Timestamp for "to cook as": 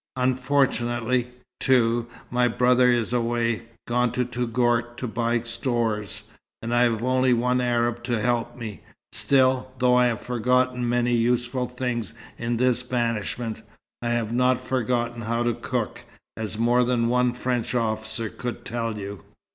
15.43-16.57